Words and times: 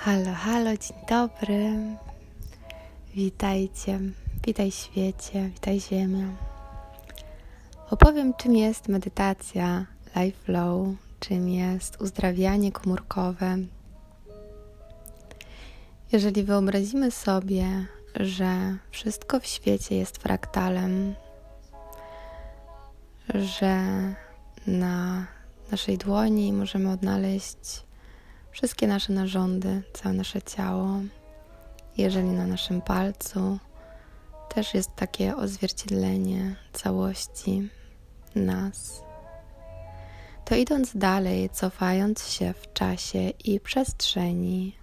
Halo, 0.00 0.34
halo, 0.34 0.76
dzień 0.76 0.96
dobry. 1.08 1.72
Witajcie, 3.14 4.00
witaj 4.46 4.70
świecie, 4.70 5.48
witaj 5.48 5.80
Ziemia. 5.80 6.26
Opowiem, 7.90 8.34
czym 8.34 8.56
jest 8.56 8.88
medytacja 8.88 9.86
Life 10.16 10.38
Flow, 10.44 10.88
czym 11.20 11.48
jest 11.48 12.00
uzdrawianie 12.00 12.72
komórkowe. 12.72 13.56
Jeżeli 16.12 16.44
wyobrazimy 16.44 17.10
sobie, 17.10 17.66
że 18.14 18.76
wszystko 18.90 19.40
w 19.40 19.46
świecie 19.46 19.96
jest 19.96 20.18
fraktalem, 20.18 21.14
że 23.34 23.84
na 24.66 25.26
naszej 25.70 25.98
dłoni 25.98 26.52
możemy 26.52 26.90
odnaleźć 26.90 27.89
wszystkie 28.50 28.86
nasze 28.86 29.12
narządy, 29.12 29.82
całe 29.92 30.14
nasze 30.14 30.42
ciało. 30.42 31.00
Jeżeli 31.96 32.28
na 32.28 32.46
naszym 32.46 32.82
palcu 32.82 33.58
też 34.54 34.74
jest 34.74 34.96
takie 34.96 35.36
odzwierciedlenie 35.36 36.56
całości 36.72 37.68
nas, 38.34 39.02
to 40.44 40.56
idąc 40.56 40.96
dalej, 40.96 41.50
cofając 41.50 42.28
się 42.28 42.52
w 42.52 42.72
czasie 42.72 43.18
i 43.44 43.60
przestrzeni, 43.60 44.76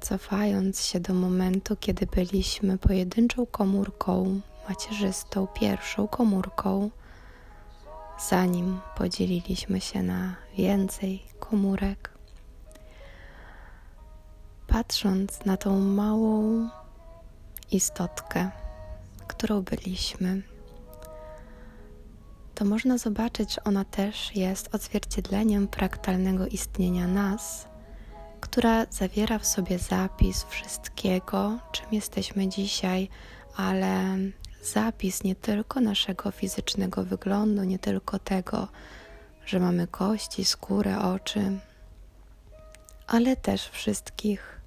cofając 0.00 0.82
się 0.82 1.00
do 1.00 1.14
momentu, 1.14 1.76
kiedy 1.76 2.06
byliśmy 2.06 2.78
pojedynczą 2.78 3.46
komórką, 3.46 4.40
macierzystą, 4.68 5.46
pierwszą 5.46 6.08
komórką, 6.08 6.90
zanim 8.18 8.80
podzieliliśmy 8.96 9.80
się 9.80 10.02
na 10.02 10.36
więcej 10.56 11.22
komórek. 11.38 12.10
Patrząc 14.66 15.44
na 15.44 15.56
tą 15.56 15.80
małą 15.80 16.68
istotkę, 17.70 18.50
którą 19.26 19.62
byliśmy, 19.62 20.42
to 22.54 22.64
można 22.64 22.98
zobaczyć, 22.98 23.54
że 23.54 23.64
ona 23.64 23.84
też 23.84 24.36
jest 24.36 24.74
odzwierciedleniem 24.74 25.68
fraktalnego 25.68 26.46
istnienia 26.46 27.06
nas, 27.06 27.68
która 28.40 28.86
zawiera 28.90 29.38
w 29.38 29.46
sobie 29.46 29.78
zapis 29.78 30.44
wszystkiego, 30.44 31.58
czym 31.72 31.86
jesteśmy 31.92 32.48
dzisiaj, 32.48 33.08
ale 33.56 34.16
zapis 34.64 35.24
nie 35.24 35.34
tylko 35.34 35.80
naszego 35.80 36.30
fizycznego 36.30 37.04
wyglądu, 37.04 37.64
nie 37.64 37.78
tylko 37.78 38.18
tego, 38.18 38.68
że 39.46 39.60
mamy 39.60 39.86
kości, 39.86 40.44
skórę, 40.44 40.98
oczy, 40.98 41.58
ale 43.06 43.36
też 43.36 43.68
wszystkich 43.68 44.60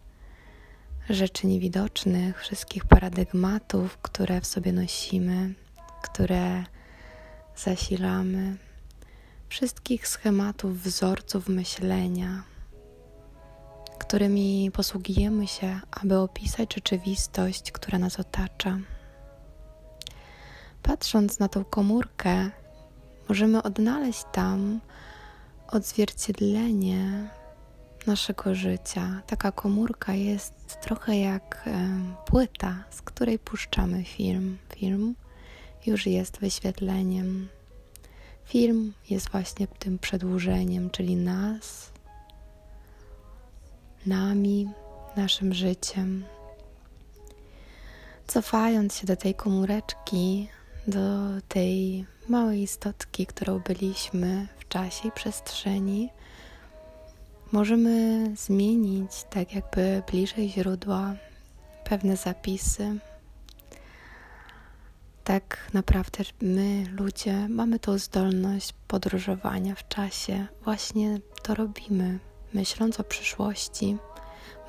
rzeczy 1.10 1.48
niewidocznych, 1.48 2.42
wszystkich 2.42 2.86
paradygmatów, 2.86 3.98
które 3.98 4.42
w 4.42 4.48
sobie 4.48 4.74
nosimy, 4.74 5.54
które 6.02 6.64
zasilamy, 7.56 8.58
wszystkich 9.50 10.08
schematów, 10.08 10.82
wzorców 10.84 11.48
myślenia, 11.50 12.44
którymi 14.00 14.72
posługujemy 14.74 15.48
się, 15.48 15.80
aby 15.92 16.18
opisać 16.18 16.76
rzeczywistość, 16.76 17.72
która 17.72 18.00
nas 18.00 18.20
otacza. 18.20 18.80
Patrząc 20.98 21.40
na 21.40 21.48
tą 21.48 21.66
komórkę, 21.66 22.50
możemy 23.30 23.64
odnaleźć 23.64 24.24
tam 24.32 24.80
odzwierciedlenie 25.68 27.30
naszego 28.08 28.56
życia. 28.56 29.22
Taka 29.28 29.52
komórka 29.52 30.14
jest 30.14 30.82
trochę 30.82 31.18
jak 31.18 31.70
płyta, 32.26 32.84
z 32.90 33.02
której 33.02 33.40
puszczamy 33.40 34.04
film. 34.04 34.58
Film 34.76 35.16
już 35.86 36.06
jest 36.06 36.40
wyświetleniem. 36.40 37.48
Film 38.46 38.94
jest 39.10 39.30
właśnie 39.30 39.68
tym 39.68 40.00
przedłużeniem, 40.00 40.90
czyli 40.90 41.16
nas, 41.16 41.92
nami, 44.06 44.70
naszym 45.16 45.54
życiem. 45.54 46.26
Cofając 48.28 48.98
się 48.98 49.08
do 49.08 49.16
tej 49.16 49.36
komóreczki, 49.36 50.48
do 50.88 51.42
tej 51.48 52.06
małej 52.30 52.62
istotki, 52.62 53.26
którą 53.26 53.60
byliśmy 53.60 54.48
w 54.60 54.68
czasie 54.68 55.08
i 55.08 55.12
przestrzeni, 55.12 56.10
możemy 57.52 58.26
zmienić 58.36 59.12
tak 59.30 59.54
jakby 59.54 60.04
bliżej 60.12 60.50
źródła 60.50 61.14
pewne 61.84 62.18
zapisy. 62.18 63.00
Tak 65.24 65.70
naprawdę 65.74 66.24
my, 66.42 66.86
ludzie, 66.92 67.48
mamy 67.50 67.80
tą 67.80 67.98
zdolność 67.98 68.74
podróżowania 68.88 69.76
w 69.76 69.88
czasie. 69.88 70.48
Właśnie 70.64 71.20
to 71.44 71.56
robimy, 71.56 72.20
myśląc 72.54 73.00
o 73.00 73.04
przyszłości, 73.04 73.98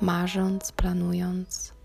marząc, 0.01 0.71
planując 0.71 1.78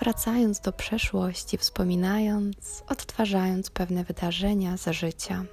wracając 0.00 0.60
do 0.60 0.72
przeszłości, 0.72 1.58
wspominając, 1.58 2.84
odtwarzając 2.88 3.70
pewne 3.70 4.04
wydarzenia 4.04 4.76
za 4.76 4.92
życia. 4.92 5.44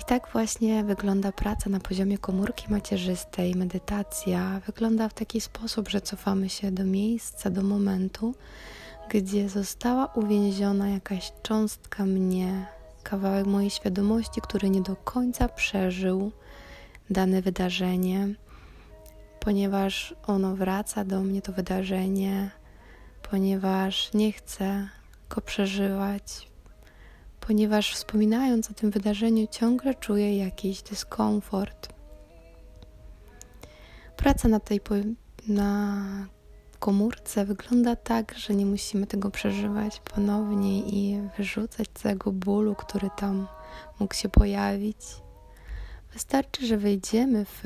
I 0.00 0.04
tak 0.04 0.28
właśnie 0.32 0.84
wygląda 0.84 1.32
praca 1.32 1.70
na 1.70 1.80
poziomie 1.80 2.18
komórki 2.18 2.72
macierzystej. 2.72 3.54
Medytacja 3.54 4.60
wygląda 4.66 5.08
w 5.08 5.14
taki 5.14 5.40
sposób, 5.40 5.88
że 5.88 6.00
cofamy 6.00 6.48
się 6.48 6.72
do 6.72 6.84
miejsca, 6.84 7.50
do 7.50 7.62
momentu, 7.62 8.34
gdzie 9.10 9.48
została 9.48 10.06
uwięziona 10.06 10.88
jakaś 10.88 11.32
cząstka 11.42 12.06
mnie, 12.06 12.66
kawałek 13.02 13.46
mojej 13.46 13.70
świadomości, 13.70 14.40
który 14.40 14.70
nie 14.70 14.80
do 14.80 14.96
końca 14.96 15.48
przeżył 15.48 16.32
dane 17.10 17.42
wydarzenie 17.42 18.28
ponieważ 19.40 20.14
ono 20.26 20.56
wraca 20.56 21.04
do 21.04 21.20
mnie, 21.20 21.42
to 21.42 21.52
wydarzenie, 21.52 22.50
ponieważ 23.30 24.12
nie 24.14 24.32
chcę 24.32 24.88
go 25.30 25.40
przeżywać, 25.40 26.50
ponieważ 27.40 27.94
wspominając 27.94 28.70
o 28.70 28.74
tym 28.74 28.90
wydarzeniu 28.90 29.46
ciągle 29.50 29.94
czuję 29.94 30.36
jakiś 30.38 30.82
dyskomfort. 30.82 31.88
Praca 34.16 34.48
na 34.48 34.60
tej 34.60 34.80
na 35.48 36.04
komórce 36.78 37.44
wygląda 37.44 37.96
tak, 37.96 38.34
że 38.38 38.54
nie 38.54 38.66
musimy 38.66 39.06
tego 39.06 39.30
przeżywać 39.30 40.00
ponownie 40.14 40.80
i 40.80 41.20
wyrzucać 41.38 41.88
całego 41.94 42.32
bólu, 42.32 42.74
który 42.74 43.10
tam 43.16 43.48
mógł 44.00 44.14
się 44.14 44.28
pojawić. 44.28 44.96
Wystarczy, 46.12 46.66
że 46.66 46.76
wejdziemy 46.76 47.44
w 47.44 47.62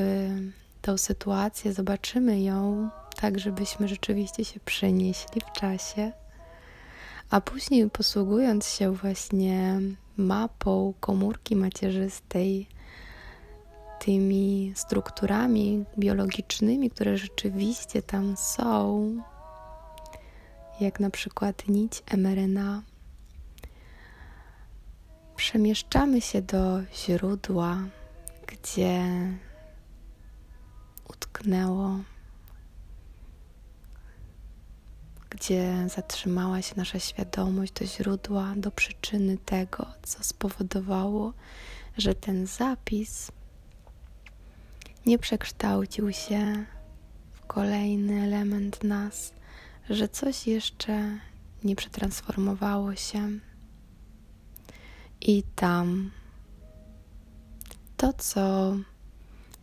tą 0.84 0.98
sytuację, 0.98 1.72
zobaczymy 1.72 2.40
ją 2.40 2.90
tak, 3.16 3.38
żebyśmy 3.38 3.88
rzeczywiście 3.88 4.44
się 4.44 4.60
przenieśli 4.60 5.40
w 5.40 5.52
czasie, 5.52 6.12
a 7.30 7.40
później 7.40 7.90
posługując 7.90 8.68
się 8.68 8.92
właśnie 8.92 9.80
mapą 10.16 10.94
komórki 11.00 11.56
macierzystej, 11.56 12.68
tymi 13.98 14.72
strukturami 14.76 15.84
biologicznymi, 15.98 16.90
które 16.90 17.16
rzeczywiście 17.16 18.02
tam 18.02 18.36
są, 18.36 19.08
jak 20.80 21.00
na 21.00 21.10
przykład 21.10 21.68
nić 21.68 22.02
mRNA, 22.16 22.82
przemieszczamy 25.36 26.20
się 26.20 26.42
do 26.42 26.80
źródła, 26.94 27.78
gdzie 28.46 29.02
utknęło, 31.08 31.98
gdzie 35.30 35.88
zatrzymała 35.88 36.62
się 36.62 36.74
nasza 36.76 36.98
świadomość 36.98 37.72
do 37.72 37.86
źródła, 37.86 38.54
do 38.56 38.70
przyczyny 38.70 39.38
tego, 39.38 39.86
co 40.02 40.24
spowodowało, 40.24 41.32
że 41.98 42.14
ten 42.14 42.46
zapis 42.46 43.32
nie 45.06 45.18
przekształcił 45.18 46.12
się 46.12 46.64
w 47.32 47.46
kolejny 47.46 48.22
element 48.22 48.84
nas, 48.84 49.32
że 49.90 50.08
coś 50.08 50.46
jeszcze 50.46 51.18
nie 51.64 51.76
przetransformowało 51.76 52.94
się. 52.94 53.30
I 55.20 55.42
tam 55.54 56.10
to, 57.96 58.12
co 58.12 58.74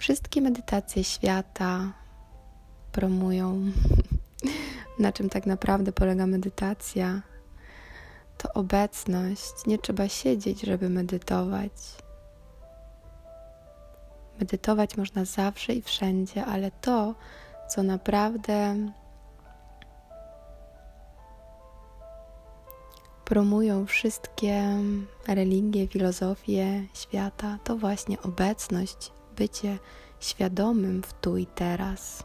Wszystkie 0.02 0.42
medytacje 0.42 1.04
świata 1.04 1.94
promują, 2.92 3.72
na 5.00 5.12
czym 5.12 5.30
tak 5.30 5.46
naprawdę 5.46 5.92
polega 5.92 6.28
medytacja. 6.28 7.22
To 8.38 8.54
obecność. 8.54 9.66
Nie 9.68 9.78
trzeba 9.78 10.08
siedzieć, 10.08 10.62
żeby 10.62 10.90
medytować. 10.90 11.72
Medytować 14.40 14.98
można 14.98 15.26
zawsze 15.26 15.74
i 15.74 15.82
wszędzie, 15.82 16.46
ale 16.46 16.72
to, 16.72 17.16
co 17.70 17.84
naprawdę 17.84 18.76
promują 23.26 23.86
wszystkie 23.86 24.78
religie, 25.28 25.88
filozofie 25.88 26.84
świata, 26.94 27.58
to 27.64 27.78
właśnie 27.78 28.22
obecność, 28.22 29.12
bycie 29.42 29.80
świadomym 30.20 31.04
w 31.04 31.14
tu 31.14 31.38
i 31.38 31.46
teraz, 31.46 32.24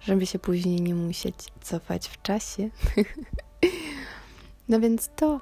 żeby 0.00 0.26
się 0.26 0.38
później 0.38 0.80
nie 0.80 0.94
musieć 0.94 1.34
cofać 1.62 2.08
w 2.08 2.22
czasie. 2.22 2.70
no 4.68 4.80
więc 4.80 5.10
to, 5.16 5.40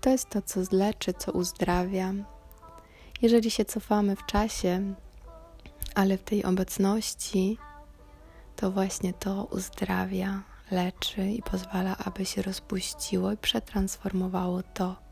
to 0.00 0.10
jest 0.10 0.30
to, 0.30 0.42
co 0.42 0.60
leczy, 0.72 1.12
co 1.12 1.32
uzdrawia. 1.32 2.14
Jeżeli 3.22 3.50
się 3.50 3.64
cofamy 3.64 4.16
w 4.16 4.26
czasie, 4.26 4.94
ale 5.94 6.18
w 6.18 6.22
tej 6.22 6.44
obecności, 6.44 7.58
to 8.56 8.70
właśnie 8.70 9.12
to 9.12 9.44
uzdrawia, 9.44 10.42
leczy 10.70 11.30
i 11.30 11.42
pozwala, 11.42 11.96
aby 11.96 12.24
się 12.24 12.42
rozpuściło 12.42 13.32
i 13.32 13.36
przetransformowało 13.36 14.62
to, 14.62 15.07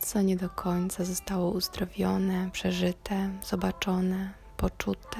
co 0.00 0.22
nie 0.22 0.36
do 0.36 0.48
końca 0.48 1.04
zostało 1.04 1.50
uzdrowione, 1.50 2.50
przeżyte, 2.52 3.30
zobaczone, 3.46 4.30
poczute. 4.56 5.18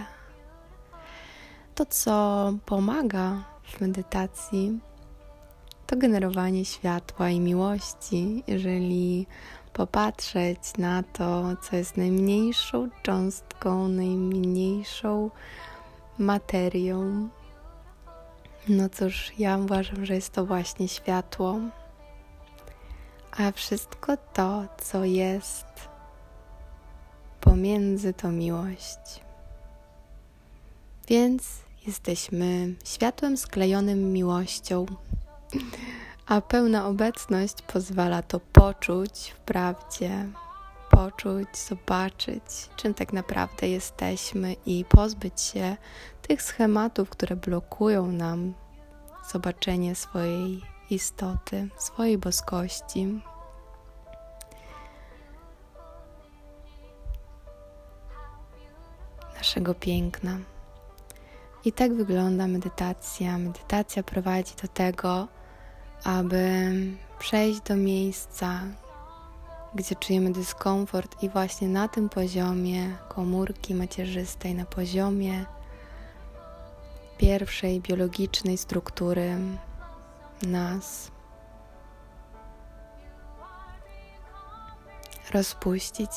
To, 1.75 1.87
co 1.87 2.53
pomaga 2.67 3.45
w 3.63 3.81
medytacji, 3.81 4.81
to 5.87 5.97
generowanie 5.97 6.65
światła 6.65 7.31
i 7.31 7.41
miłości. 7.41 8.45
Jeżeli 8.47 9.27
popatrzeć 9.73 10.59
na 10.79 11.03
to, 11.03 11.45
co 11.63 11.77
jest 11.77 11.97
najmniejszą 11.97 12.89
cząstką, 13.03 13.89
najmniejszą 13.89 15.31
materią, 16.19 17.29
no 18.69 18.89
cóż, 18.89 19.33
ja 19.39 19.59
uważam, 19.59 20.07
że 20.07 20.15
jest 20.15 20.33
to 20.33 20.47
właśnie 20.47 20.89
światło, 20.89 21.59
a 23.37 23.53
wszystko 23.53 24.17
to, 24.17 24.65
co 24.79 25.05
jest 25.05 25.67
pomiędzy, 27.41 28.15
to 28.15 28.31
miłość. 28.31 29.21
Więc 31.09 31.43
jesteśmy 31.87 32.75
światłem 32.85 33.37
sklejonym 33.37 34.13
miłością, 34.13 34.87
a 36.27 36.41
pełna 36.41 36.87
obecność 36.87 37.63
pozwala 37.63 38.23
to 38.23 38.41
poczuć 38.41 39.35
wprawdzie, 39.37 40.29
poczuć, 40.91 41.59
zobaczyć, 41.69 42.43
czym 42.77 42.95
tak 42.95 43.13
naprawdę 43.13 43.69
jesteśmy 43.69 44.57
i 44.67 44.85
pozbyć 44.85 45.41
się 45.41 45.77
tych 46.23 46.43
schematów, 46.43 47.11
które 47.11 47.37
blokują 47.37 48.07
nam 48.07 48.55
zobaczenie 49.33 49.95
swojej 49.95 50.63
istoty, 50.91 51.69
swojej 51.79 52.19
boskości. 52.19 53.21
Naszego 59.37 59.75
piękna. 59.75 60.39
I 61.65 61.73
tak 61.73 61.95
wygląda 61.95 62.47
medytacja. 62.47 63.39
Medytacja 63.39 64.03
prowadzi 64.03 64.55
do 64.63 64.69
tego, 64.69 65.29
aby 66.05 66.73
przejść 67.19 67.61
do 67.61 67.77
miejsca, 67.77 68.61
gdzie 69.75 69.95
czujemy 69.95 70.33
dyskomfort, 70.33 71.23
i 71.23 71.29
właśnie 71.29 71.69
na 71.69 71.89
tym 71.89 72.09
poziomie 72.09 72.97
komórki 73.09 73.75
macierzystej, 73.75 74.55
na 74.55 74.65
poziomie 74.65 75.45
pierwszej 77.19 77.81
biologicznej 77.81 78.59
struktury 78.59 79.39
nas 80.43 81.11
rozpuścić 85.33 86.11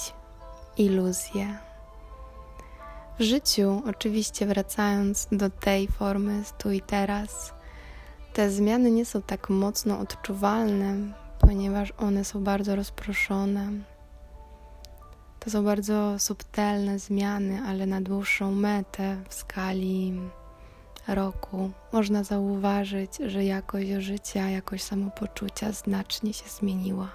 iluzję. 0.78 1.58
W 3.20 3.24
życiu, 3.24 3.82
oczywiście, 3.90 4.46
wracając 4.46 5.28
do 5.32 5.50
tej 5.50 5.88
formy 5.88 6.44
tu 6.58 6.72
i 6.72 6.82
teraz, 6.82 7.54
te 8.34 8.50
zmiany 8.50 8.92
nie 8.92 9.06
są 9.06 9.22
tak 9.22 9.50
mocno 9.50 10.00
odczuwalne, 10.00 10.96
ponieważ 11.40 11.94
one 11.98 12.26
są 12.26 12.44
bardzo 12.44 12.76
rozproszone. 12.76 13.72
To 15.40 15.50
są 15.50 15.64
bardzo 15.64 16.20
subtelne 16.20 17.00
zmiany, 17.00 17.62
ale 17.68 17.86
na 17.86 18.02
dłuższą 18.02 18.52
metę 18.52 19.18
w 19.30 19.34
skali 19.34 20.14
roku 21.08 21.72
można 21.94 22.24
zauważyć, 22.24 23.12
że 23.26 23.46
jakość 23.46 23.90
życia, 23.90 24.50
jakość 24.50 24.84
samopoczucia 24.84 25.72
znacznie 25.72 26.34
się 26.34 26.50
zmieniła. 26.50 27.10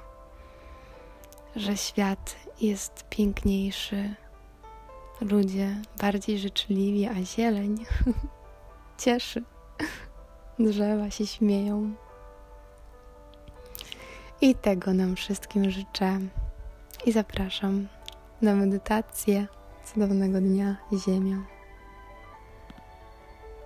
Że 1.56 1.76
świat 1.76 2.37
jest 2.61 3.05
piękniejszy, 3.11 4.14
ludzie 5.20 5.76
bardziej 6.00 6.38
życzliwi, 6.38 7.06
a 7.06 7.25
zieleń 7.25 7.85
cieszy. 9.02 9.43
Drzewa 10.58 11.11
się 11.11 11.26
śmieją. 11.26 11.94
I 14.40 14.55
tego 14.55 14.94
nam 14.94 15.17
wszystkim 15.17 15.70
życzę. 15.70 16.19
I 17.06 17.12
zapraszam 17.12 17.88
na 18.43 18.55
medytację 18.55 19.46
cudownego 19.85 20.40
dnia 20.40 20.76
Ziemią. 21.06 21.57